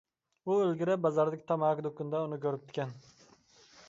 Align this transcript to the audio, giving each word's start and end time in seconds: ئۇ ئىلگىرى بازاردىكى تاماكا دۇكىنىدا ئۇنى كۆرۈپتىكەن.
ئۇ 0.45 0.53
ئىلگىرى 0.61 0.95
بازاردىكى 1.05 1.45
تاماكا 1.51 1.85
دۇكىنىدا 1.87 2.21
ئۇنى 2.23 2.39
كۆرۈپتىكەن. 2.47 2.97